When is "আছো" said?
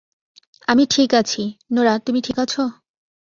2.39-2.63